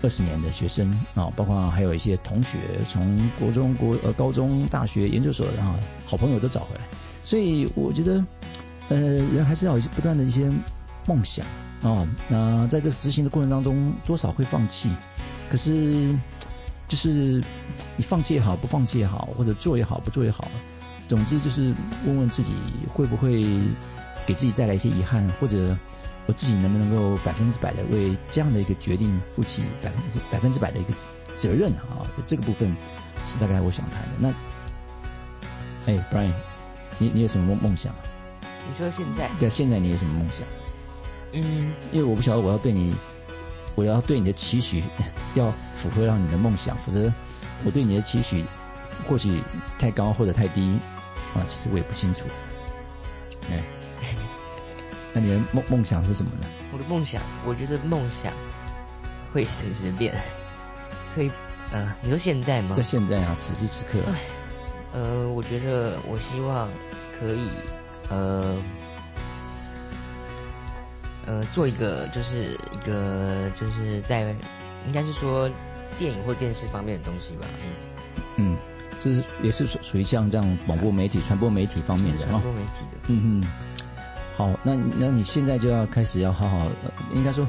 [0.00, 2.58] 二十年的学生啊，包括还有一些同学，
[2.88, 6.80] 从国中、国呃高中、大学、研究所的啊，好朋友都找回来，
[7.22, 8.24] 所以我觉得，
[8.88, 10.50] 呃，人还是要不断的一些
[11.06, 11.44] 梦想。
[11.82, 14.90] 哦，那在这个执行的过程当中，多少会放弃，
[15.50, 16.14] 可是
[16.86, 17.42] 就是
[17.96, 20.46] 你放弃也好，不放弃也好，或者做也好，不做也好，
[21.08, 22.54] 总之就是问问自己
[22.92, 23.42] 会不会
[24.26, 25.74] 给自己带来一些遗憾，或者
[26.26, 30.92] 我自己能不能够百分之百的为这样的一个决定负起百分之百分之百的一个
[31.38, 32.04] 责任啊？
[32.26, 32.76] 这个部分
[33.24, 34.08] 是大概我想谈的。
[34.18, 34.28] 那，
[35.86, 36.34] 哎，Brian，
[36.98, 37.94] 你你有什么梦梦想？
[38.68, 39.30] 你说现在？
[39.40, 40.46] 对，现在你有什么梦想？
[41.32, 42.94] 嗯，因为我不晓得我要对你，
[43.74, 44.82] 我要对你的期许
[45.34, 47.12] 要符合到你的梦想，否则
[47.64, 48.44] 我对你的期许
[49.08, 49.42] 或许
[49.78, 50.78] 太高或者太低
[51.34, 52.24] 啊，其实我也不清楚。
[53.50, 53.62] 哎，
[55.14, 56.46] 那你的梦梦想是什么呢？
[56.72, 58.32] 我的梦想，我觉得梦想
[59.32, 60.14] 会随时变，
[61.14, 61.30] 可以
[61.70, 62.74] 呃，你说现在吗？
[62.74, 64.00] 在现在啊，此时此刻。
[64.92, 66.68] 呃，我觉得我希望
[67.20, 67.48] 可以
[68.08, 68.56] 呃。
[71.30, 74.34] 呃，做一个就是一个就是在
[74.84, 75.48] 应该是说
[75.96, 77.46] 电影或电视方面的东西吧，
[78.36, 78.58] 嗯，嗯，
[79.04, 83.44] 就是也是属属于像这样广播媒体、传播媒体方面的传播媒体的，嗯嗯。
[84.36, 86.66] 好，那那你现在就要开始要好好，
[87.14, 87.46] 应该说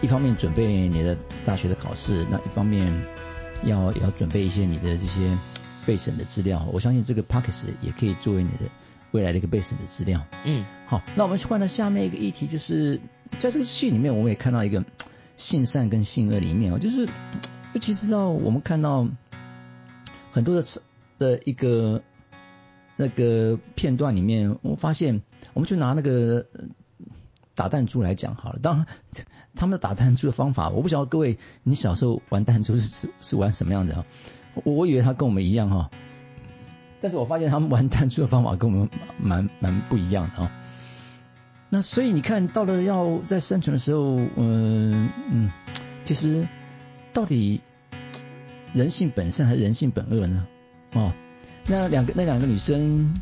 [0.00, 2.88] 一方面准备你的大学的考试，那一方面
[3.64, 5.36] 要要准备一些你的这些
[5.84, 6.64] 备审的资料。
[6.72, 8.70] 我相信这个 Packets 也可以作为你的。
[9.10, 10.24] 未来的一个备审的资料。
[10.44, 13.00] 嗯，好，那我们换到下面一个议题，就是
[13.38, 14.84] 在这个戏里面，我们也看到一个
[15.36, 17.06] 性善跟性恶里面哦，就是
[17.72, 19.06] 尤其是到我们看到
[20.30, 20.66] 很多的
[21.18, 22.02] 的一个
[22.96, 25.22] 那个片段里面，我发现，
[25.54, 26.46] 我们就拿那个
[27.54, 28.58] 打弹珠来讲好了。
[28.60, 28.86] 当然，
[29.54, 34.06] 他们的打弹珠的方法，我不晓得各位你小时候玩弹珠是是玩什么样的啊？
[34.64, 35.90] 我以为他跟我们一样哈。
[37.00, 40.52] 但是我发现他们玩弹珠的方法跟我们蛮蛮不一样的啊。
[41.70, 45.50] 那所以你看到了要在生存的时候，嗯嗯，
[46.04, 46.48] 其实
[47.12, 47.60] 到底
[48.72, 50.46] 人性本善还是人性本恶呢？
[50.94, 51.12] 哦，
[51.66, 53.14] 那两个那两个女生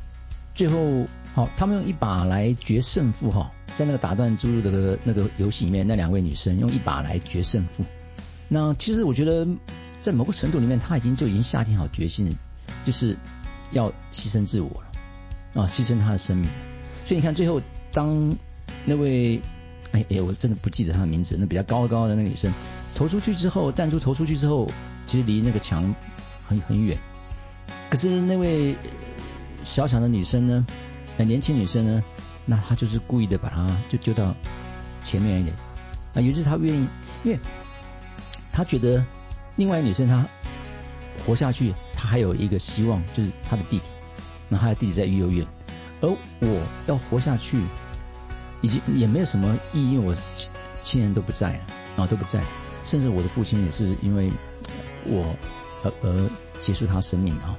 [0.55, 7.85] 最后好，他们用一把来决胜负哈，在那个打断珠的那个游戏里面，那两位女生用一把来决胜负。
[8.49, 9.47] 那其实我觉得
[10.01, 12.33] 在某个程度里面，他已经就已经下定好决心了，
[12.85, 13.17] 就是。
[13.73, 16.49] 要牺牲自我了啊，牺牲他的生命。
[17.05, 17.61] 所以你看，最后
[17.93, 18.35] 当
[18.85, 19.41] 那位
[19.93, 22.53] 哎哎，我真的不记得他的名字，那比较高高的那个女生
[22.95, 24.69] 投出去之后，弹珠投出去之后，
[25.07, 25.95] 其实离那个墙
[26.47, 26.99] 很很远。
[27.89, 28.77] 可是那位
[29.65, 30.67] 小小的女生呢，
[31.19, 32.05] 年轻女生呢，
[32.45, 34.35] 那她就是故意的把她就丢到
[35.03, 35.55] 前面一点
[36.15, 36.89] 啊，于是她愿意，
[37.25, 37.39] 因为
[38.53, 39.05] 她觉得
[39.55, 40.27] 另外女生她
[41.25, 41.73] 活下去。
[41.97, 43.85] 他还有一个希望，就是他的弟弟。
[44.49, 45.45] 那他的弟弟在育幼院，
[46.01, 47.61] 而我要活下去，
[48.61, 50.15] 已经也没有什么意义，因为我
[50.83, 51.61] 亲人都不在了
[51.97, 52.45] 啊，都不在，
[52.85, 54.31] 甚至我的父亲也是因为
[55.05, 55.35] 我
[55.83, 56.31] 而而
[56.61, 57.59] 结束他生命啊。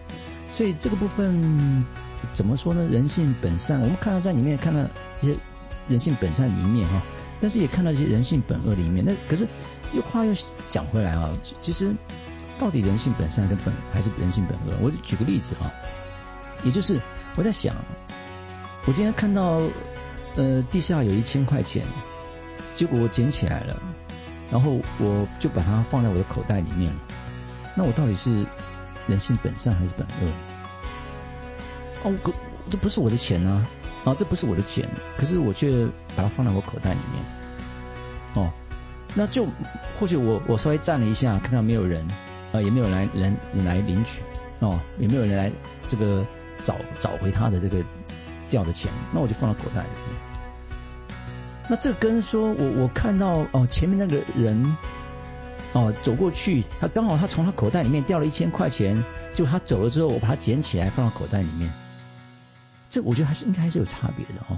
[0.55, 1.83] 所以这个部分
[2.31, 2.87] 怎么说呢？
[2.89, 4.79] 人性本善，我们看到在里面看到
[5.19, 5.35] 一些
[5.89, 7.01] 人性本善的一面哈，
[7.41, 9.03] 但是也看到一些人性本恶的一面。
[9.03, 9.45] 那可是
[9.93, 10.33] 又话又
[10.69, 11.93] 讲回来啊，其实。
[12.59, 14.77] 到底人性本善跟本还是人性本恶？
[14.81, 15.71] 我就举个例子啊，
[16.63, 16.99] 也就是
[17.35, 17.75] 我在想，
[18.85, 19.61] 我今天看到
[20.35, 21.85] 呃地下有一千块钱，
[22.75, 23.77] 结果我捡起来了，
[24.51, 26.99] 然后我就把它放在我的口袋里面了。
[27.75, 28.43] 那我到底是
[29.07, 30.31] 人性本善还是本恶？
[32.03, 32.33] 哦，我
[32.71, 33.67] 这不是我的钱啊，
[34.03, 37.23] 啊，这不是我的钱，可是我却把它放在我口袋里面。
[38.33, 38.51] 哦，
[39.13, 39.45] 那就
[39.99, 42.03] 或许我我稍微站了一下，看到没有人。
[42.53, 44.21] 啊，也没有来人来领取
[44.59, 45.51] 哦，也没有人来
[45.87, 46.25] 这个
[46.63, 47.83] 找找回他的这个
[48.49, 50.19] 掉的钱，那我就放到口袋里面。
[51.69, 54.77] 那这跟说我我看到哦前面那个人
[55.73, 59.03] 哦走过去，他刚好他从他口袋里面掉了一千块钱，
[59.35, 61.71] 就他走了之后，我把它捡起来放到口袋里面，
[62.89, 64.57] 这我觉得还是应该还是有差别的哦。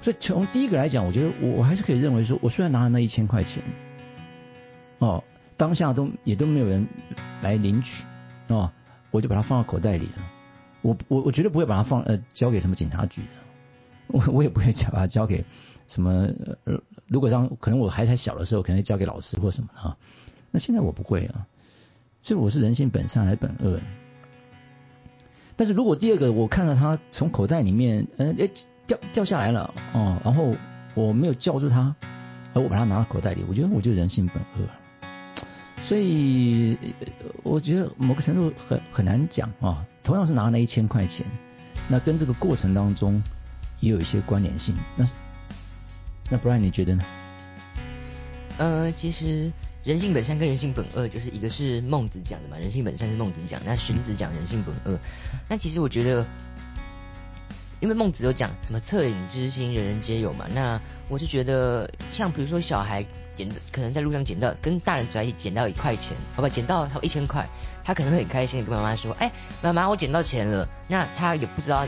[0.00, 3.62] 所以从第一个来讲，我觉得我我还是可以认为说，我虽然拿了那一千块钱，
[5.00, 5.24] 哦。
[5.58, 6.86] 当下都也都没有人
[7.42, 8.04] 来领取
[8.46, 8.72] 哦，
[9.10, 10.22] 我就把它放到口袋里了。
[10.80, 13.28] 我我我绝对不会把它放呃交给什么警察局的，
[14.06, 15.44] 我我也不会把它交给
[15.88, 16.28] 什么
[16.64, 19.96] 呃，如果让可能我还太小的时候，可能会交给老师或什么的啊。
[20.52, 21.46] 那现在我不会啊，
[22.22, 23.80] 所以我是人性本善还是本恶？
[25.56, 28.48] 但是如果第二个我看到他从口袋里面嗯哎
[28.86, 30.54] 掉掉下来了哦，然后
[30.94, 31.96] 我没有叫住他，
[32.54, 34.68] 而我把它拿到口袋里，我觉得我就人性本恶。
[35.82, 36.76] 所以
[37.42, 39.84] 我觉得某个程度很很难讲啊。
[40.02, 41.26] 同样是拿那一千块钱，
[41.86, 43.22] 那跟这个过程当中
[43.80, 44.74] 也有一些关联性。
[44.96, 45.06] 那
[46.30, 47.04] 那不然你觉得呢？
[48.56, 49.52] 呃，其实
[49.84, 54.98] 人性本善跟人性本恶，就是一个是孟子讲的嘛，人性本善是孟子讲，那荀子讲人性本恶。
[55.46, 56.26] 那其实我觉得，
[57.80, 60.46] 因为孟子有讲什么恻隐之心，人人皆有嘛。
[60.52, 63.04] 那我是觉得，像比如说小孩
[63.36, 67.48] 捡，可能在路上捡到，跟大人在一起捡到一块钱，好吧，捡到一千块。
[67.84, 71.86] 他可能会很开心的跟妈妈说：“哎，妈妈，我捡到钱了。”那他也不知道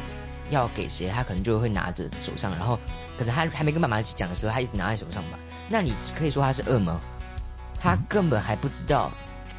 [0.48, 2.78] 要给谁，他可能就会拿着手上，然后
[3.18, 5.38] 可能他还没跟妈妈讲的时候，他一直拿在手上吧。
[5.68, 7.00] 那你可以说他是恶吗？
[7.78, 9.10] 他根本还不知道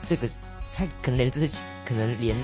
[0.08, 0.28] 这个，
[0.74, 2.36] 他可能连这些，可能连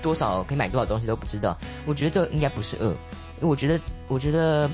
[0.00, 1.58] 多少可以买多少东西都不知道。
[1.86, 2.94] 我觉得这应该不是恶，
[3.40, 4.68] 因为我觉得，我觉得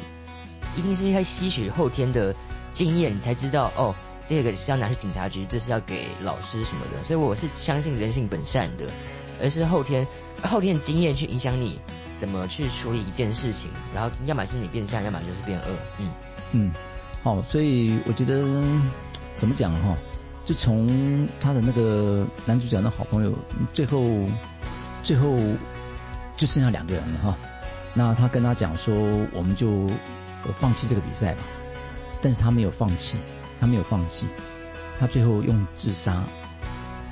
[0.76, 2.34] 一定是要吸取后天的
[2.72, 3.94] 经验，你才知道哦。
[4.28, 8.84] 这个是要拿去警察局，这是要给老师什么的，所以我是相信人性本善的，
[9.40, 10.04] 而是后天
[10.42, 11.78] 后天的经验去影响你
[12.18, 15.66] 怎么去处理一件事情，然后要么是你变善，要么就是变恶。
[16.00, 16.10] 嗯
[16.50, 16.72] 嗯，
[17.22, 18.42] 好，所以我觉得
[19.36, 19.96] 怎么讲哈，
[20.44, 23.32] 就从他的那个男主角的好朋友，
[23.72, 24.02] 最后
[25.04, 25.38] 最后
[26.36, 27.38] 就剩下两个人了哈，
[27.96, 28.94] 那他跟他讲说，
[29.32, 29.88] 我们就
[30.60, 31.42] 放弃这个比赛吧，
[32.22, 33.18] 但是他没有放弃。
[33.58, 34.26] 他没有放弃，
[34.98, 36.22] 他最后用自杀，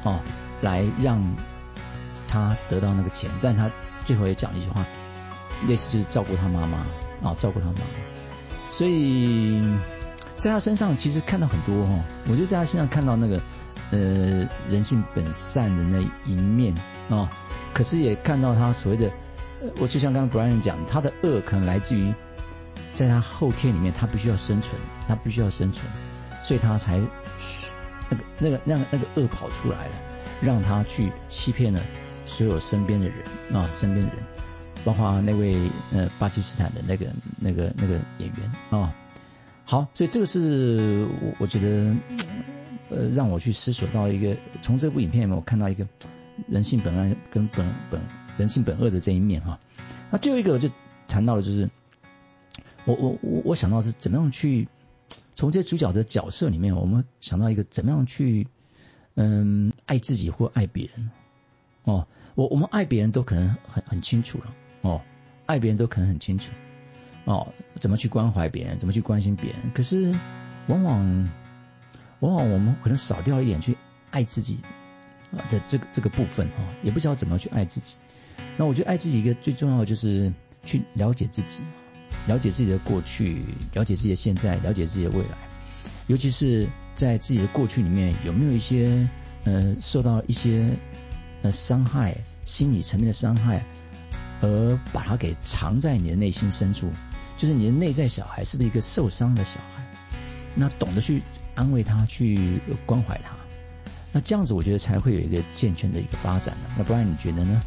[0.02, 0.20] 哦，
[0.60, 1.18] 来让
[2.28, 3.70] 他得到那个钱，但他
[4.04, 4.84] 最后也讲了一句话，
[5.66, 6.76] 类似就是照顾他妈妈，
[7.26, 7.80] 啊，照顾他妈妈。
[8.70, 9.58] 所以
[10.36, 13.40] 在他身上其实看到很多哈，我就在他身上看到那个
[13.90, 16.74] 呃人性本善的那一面
[17.08, 17.30] 啊，
[17.72, 19.10] 可是也看到他所谓的，
[19.80, 22.14] 我就像刚刚 Brian 讲，他的恶可能来自于
[22.94, 25.84] 在他后天里面，他必须要生存，他必须要生存。
[26.42, 27.00] 所以他才
[28.10, 29.94] 那个那个让那个恶跑出来了，
[30.42, 31.80] 让他去欺骗了
[32.26, 33.16] 所有身边的人
[33.52, 34.22] 啊，身边的人，
[34.84, 35.56] 包括那位
[35.92, 37.06] 呃巴基斯坦的那个
[37.38, 38.94] 那个那个演员啊。
[39.64, 41.94] 好，所以这个是我我觉得
[42.90, 45.86] 呃让我去思索到一个从这部影片里面我看到一个
[46.46, 47.98] 人性本恶跟本本
[48.36, 49.58] 人性本恶的这一面哈。
[50.10, 50.70] 那最后一个就
[51.06, 51.68] 谈到了就是
[52.84, 54.68] 我我我我想到是怎么样去。
[55.36, 58.46] 从这些主角的角色里面，我们想到一个怎么样去
[59.16, 61.10] 嗯爱自己或爱别人
[61.82, 65.02] 哦，我我们爱别人都可能很很清楚了哦，
[65.46, 66.52] 爱别人都可能很清楚
[67.24, 70.14] 哦，怎么去关怀别人，怎么去关心别人，可是
[70.68, 71.28] 往往
[72.20, 73.76] 往往我们可能少掉一点去
[74.12, 74.58] 爱自己
[75.50, 77.96] 的这个这个部分哈，也不知道怎么去爱自己。
[78.56, 80.32] 那我觉得爱自己一个最重要的就是
[80.64, 81.56] 去了解自己。
[82.26, 83.44] 了解自己的过去，
[83.74, 85.36] 了解自己的现在，了解自己的未来，
[86.06, 89.06] 尤其是在自己的过去里面有没有一些
[89.42, 90.66] 呃受到一些
[91.42, 93.62] 呃伤害，心理层面的伤害，
[94.40, 96.88] 而把它给藏在你的内心深处，
[97.36, 99.84] 就是你的内在小孩是不是一个受伤的小孩？
[100.54, 101.20] 那懂得去
[101.54, 103.36] 安慰他，去关怀他，
[104.12, 106.70] 那这样子我觉得才会有一个健全的一个发展呢。
[106.78, 107.60] 那不然你觉得呢？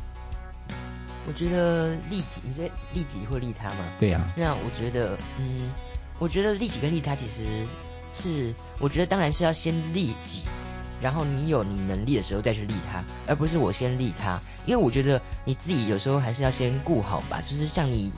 [1.27, 3.83] 我觉得利己，你觉得利己会利他吗？
[3.99, 4.21] 对呀。
[4.37, 5.69] 那我觉得，嗯，
[6.17, 7.43] 我觉得利己跟利他其实
[8.13, 10.43] 是，我觉得当然是要先利己，
[11.01, 14.39] 然后你有你能力的时候再去利他，而不是我先利他。
[14.65, 17.41] 因为我觉得你自己有时候还是要先顾好吧。
[17.41, 18.13] 就是像你，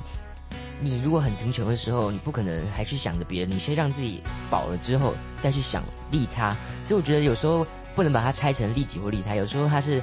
[0.80, 6.56] 你如果很贫穷的时候，你不可能还去想着别人，你先让自己饱了之后再去想利他。
[6.86, 10.00] 所以我觉得有时候不能把它拆成利己或利他，有时候它是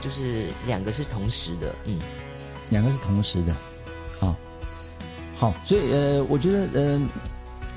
[0.00, 1.96] 就是两个是同时的，嗯。
[2.70, 3.52] 两个是同时的，
[4.20, 4.36] 啊，
[5.36, 7.00] 好，所以呃，我觉得呃，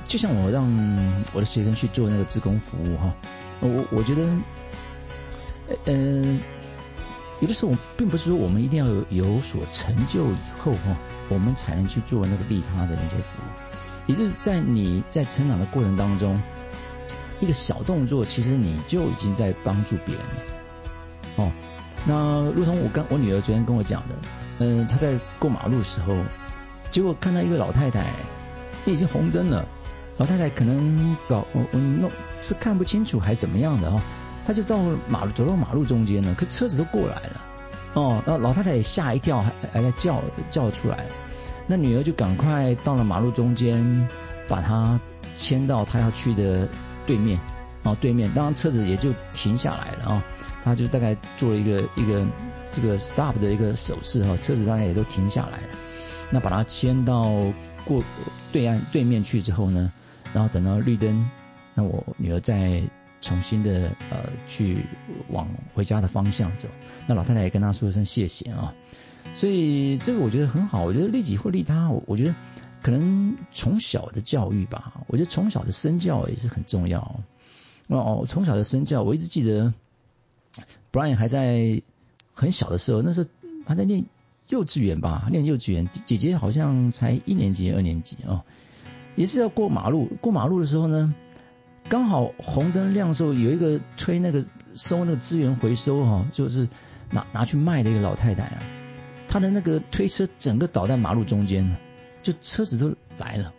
[0.07, 0.63] 就像我让
[1.33, 3.13] 我的学生去做那个自工服务哈，
[3.61, 4.29] 我我觉得，
[5.85, 6.39] 呃，
[7.39, 10.95] 有的时候并不是说我们一定要有有所成就以后哈，
[11.29, 16.41] 我们才能去做那个利他的那些服务，也就是在你在成长的过程当中，
[17.39, 20.41] 一个小动作，其实你就已经在帮助别人了，
[21.37, 21.51] 哦，
[22.05, 24.15] 那如同我刚我女儿昨天跟我讲的。
[24.63, 26.15] 嗯，他在过马路的时候，
[26.91, 28.05] 结果看到一个老太太，
[28.85, 29.65] 已经红灯了，
[30.17, 33.99] 老太太可能搞我我弄是看不清楚还是怎么样的哈，
[34.45, 37.41] 他就到马路走到马路中间了，可车子都过来了，
[37.95, 40.21] 哦，然后老太太也吓一跳，还还在叫
[40.51, 41.05] 叫出来。
[41.65, 44.07] 那女儿就赶快到了马路中间，
[44.47, 44.99] 把她
[45.35, 46.67] 牵到她要去的
[47.07, 47.39] 对面，
[47.83, 50.23] 哦，对面，当然车子也就停下来了啊。
[50.63, 52.25] 他就大概做了一个一个
[52.71, 55.69] 这个 stop 的一个手势哈，车子大概也都停下来了。
[56.29, 57.29] 那把它牵到
[57.83, 58.03] 过
[58.51, 59.91] 对岸对面去之后呢，
[60.33, 61.29] 然后等到绿灯，
[61.73, 62.81] 那我女儿再
[63.19, 64.77] 重新的呃去
[65.29, 66.69] 往回家的方向走。
[67.05, 68.73] 那老太太也跟他说声谢谢啊。
[69.35, 72.35] 所以这个我觉得很好，我觉得利己或利他，我觉得
[72.81, 77.21] 可能从小的教育吧，我觉得从小的身教也是很重要。
[77.87, 79.73] 哦，从小的身教，我一直记得
[80.91, 81.81] ，Brian 还在
[82.33, 83.29] 很小的时候，那时候
[83.65, 84.05] 还在念
[84.47, 88.43] 幼稚园吧，念幼稚园，姐姐好像才一年级、二年级啊，
[89.15, 91.13] 也是要过马路，过马路的时候呢，
[91.89, 96.67] 刚好红灯亮的时候，有一个推那个收那个资源回收哈，就是
[97.09, 98.61] 拿拿去卖的一个老太太啊。
[99.27, 101.77] 她的那个推车整个倒在马路中间了，
[102.21, 103.53] 就车子都来了，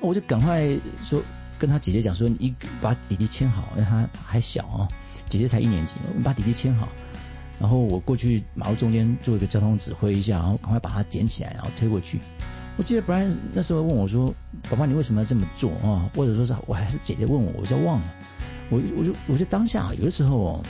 [0.00, 0.66] 我就赶快
[1.02, 1.22] 说
[1.58, 4.88] 跟他姐姐讲说，你把弟弟牵好，因为他还小啊，
[5.32, 6.86] 姐姐才一年级，我们把弟弟牵好，
[7.58, 12.20] 然后我过去马路中间做一个交通指挥一下，然后赶快把他捡起来，然后推过去。
[12.76, 14.34] 我记得 Brian 那时候问我说，
[14.68, 16.10] 爸爸你为什么要这么做啊？
[16.14, 18.04] 或者说是我还是姐姐问我，我就忘了。
[18.68, 20.62] 我我就我就当下有的时候，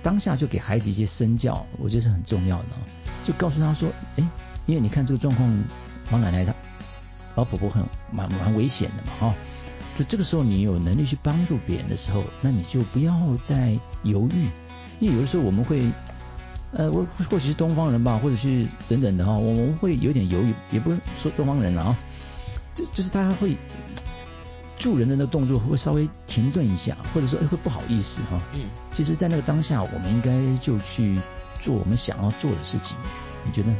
[0.00, 2.68] 当下就给孩子一些身教，我觉得是很重要的。
[3.24, 4.28] 就告诉他说，哎，
[4.66, 5.64] 因为你看这个状况，
[6.12, 6.54] 老奶奶她
[7.34, 9.34] 老婆婆很蛮蛮危险的嘛，哈，
[9.98, 13.12] 就这个时候你有能力去帮助别人的时候，那你就不要
[13.44, 14.48] 再犹豫，
[15.00, 15.82] 因为有的时候我们会，
[16.72, 21.96] 呃，我或许是东方人吧，或者是等等的哈，我们会有点犹豫，也不是说东方人啊，
[22.76, 23.56] 就就是大家会
[24.78, 28.60] 助人的那个动作会稍微停顿一下，或者说会不好意思哈，嗯，
[28.92, 31.18] 其实，在那个当下，我们应该就去。
[31.60, 32.96] 做我们想要做的事情，
[33.44, 33.74] 你觉得？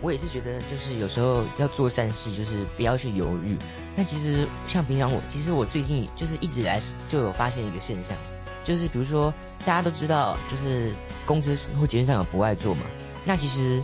[0.00, 3.56] 我也是觉得，就是有时候要做善事，就是不要去犹豫。
[3.96, 8.16] 那其实像平常我，其实我最近就是一直以来就有发现一个现象，
[8.62, 10.92] 就是比如说大家都知道，就是
[11.26, 12.82] 公车或捷运上有不爱坐嘛。
[13.24, 13.82] 那其实，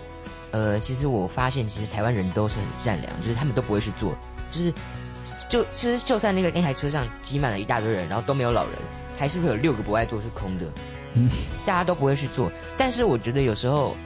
[0.53, 4.15] 呃，其实我发现，其实台湾人都是很善良，就是他们都不会去做，
[4.53, 4.73] 就是
[5.49, 8.75] 就其实就算那个那台车上挤满了一大堆人，然后都没有老人，
[9.19, 10.67] 还是会有六个不爱坐是空的。
[11.15, 11.29] 嗯，
[11.67, 13.97] 大家都不会去做，但是我觉得有时候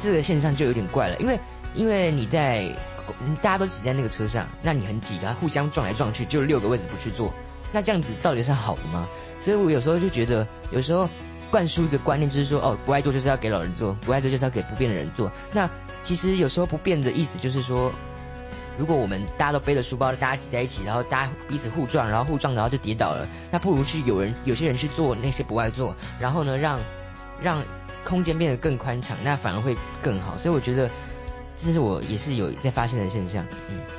[0.00, 1.38] 这个现象就有点怪了，因为
[1.74, 2.74] 因为你在
[3.42, 7.32] 大家都挤在那个车上，那你很挤的，互相撞来撞去，就六个位置不去坐，
[7.72, 9.06] 那这样子到底是好的吗？
[9.40, 11.08] 所以我有时候就觉得，有时候
[11.50, 15.30] 灌输一个观念就是说，哦，不爱做就是要给老人做，不爱做就是要给不便的人做。
[15.52, 15.68] 那
[16.02, 17.92] 其实有时候不便的意思就是说。
[18.78, 26.78] 如果我们大家都背着书包，大家挤在一起，然后大家彼此互撞，然后互撞然后就跌倒了，那不如去有人有些人去做那些不爱做，然后呢让
[27.42, 27.62] 让
[28.04, 30.36] 空间变得更宽敞，那反而会更好。
[30.38, 30.90] 所以我觉得
[31.56, 33.46] 这是我也是有在发现的现象。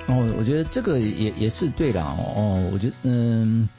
[0.07, 2.69] 嗯，哦，我觉得这个也也是对的哦。
[2.73, 3.69] 我觉得嗯，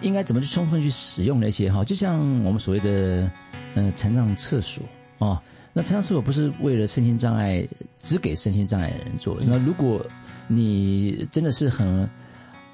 [0.00, 1.84] 应该怎么去充分去使用那些哈？
[1.84, 3.30] 就像我们所谓的
[3.74, 4.84] 嗯，残障厕所
[5.18, 7.66] 哦，那残障厕所不是为了身心障碍
[7.98, 10.06] 只给身心障碍的人做，那如果
[10.46, 12.08] 你真的是很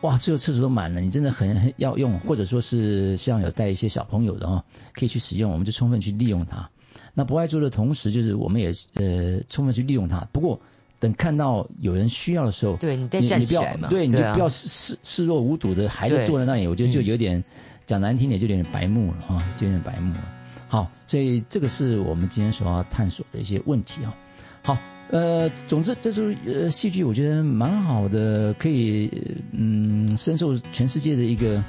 [0.03, 6.71] 哇，最后厕所都满了，你真的很很要用，或者说是像有带一些小朋友的哦，可以去使用，我们就充分去利用它。
[7.15, 10.27] 那不爱做的同时，就是我们也呃充分去利用它。
[10.33, 10.61] 不过
[10.99, 17.43] 等看到有人需要的时候，对你再站起来嘛，对，你就不要视视视若无睹的还是坐在那里，我觉得就有点
[17.87, 20.21] 讲难听点，就有点白目了啊，就有点白目了。
[20.69, 24.15] 好，所以这个是我们今天所要探索的一些问题啊。
[24.63, 24.79] 好。
[25.13, 29.11] 呃，总之这出呃戏剧我觉得蛮好的，可以
[29.51, 31.61] 嗯深受全世界的一个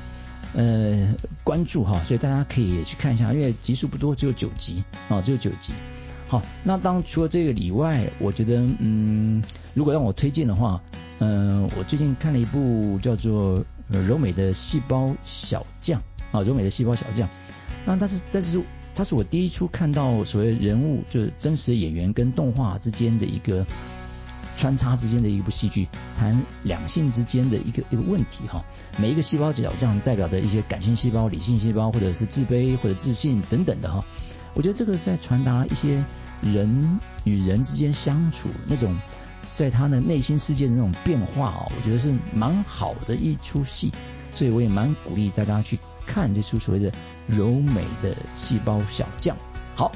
[0.55, 5.71] 呃关注哈，所以大家可以去看一下，因为集数不多，只有九集啊，只有九集。
[6.27, 9.43] 好，那当除了这个以外，我觉得嗯，
[9.73, 10.81] 如果让我推荐的话，
[11.19, 13.59] 嗯，我最近看了一部叫做
[14.07, 15.99] 《柔美的细胞小将》
[16.31, 17.27] 啊，《柔美的细胞小将》，
[17.85, 18.61] 那但是但是。
[18.93, 23.65] 它是我第一出看到所谓人物就是真实演员跟动画之间的一个
[24.61, 25.87] 穿插之间的一部戏剧，
[26.19, 28.63] 谈两性之间的一个一个问题哈。
[28.99, 34.05] 每一个细胞角这样代表的一些感性细胞、理性细胞，或者是自卑或者自信等等的哈。
[34.53, 36.03] 我觉得这个在传达一些
[36.43, 38.95] 人与人之间相处那种
[39.55, 43.91] 在他的内心世界的那种变化哦，我觉得是蛮好的一出戏，
[44.35, 45.79] 所以我也蛮鼓励大家去。
[46.05, 46.91] 看这出所谓的
[47.27, 49.35] 柔美的细胞小将。
[49.75, 49.91] 好，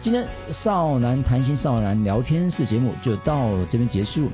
[0.00, 4.30] 今天少男谈心少男聊天室节目就到这边结束，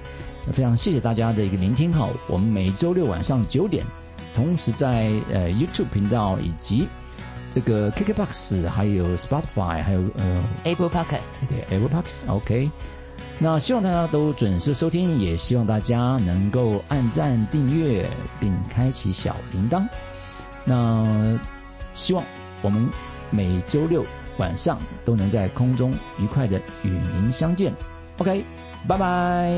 [0.53, 1.93] 非常谢谢大家的一个聆听。
[1.93, 3.85] 哈，我们每周六晚上九点，
[4.33, 6.87] 同时在呃 YouTube 频道以及
[7.51, 12.71] 这个 KKBox，还有 Spotify，还有呃 Apple Podcast，对 Apple Podcast，OK。
[13.41, 18.09] 那希望大家都准时收听，也希望大家能够按赞、订阅
[18.39, 19.85] 并开启小铃铛。
[20.64, 21.37] 那
[21.93, 22.23] 希望
[22.62, 22.89] 我们
[23.31, 24.07] 每周六
[24.39, 27.72] 晚上都能在空中愉快的与您相见。
[28.18, 28.45] OK，
[28.89, 29.53] 拜拜，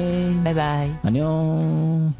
[0.45, 0.89] 拜拜。
[1.03, 2.13] 阿妞。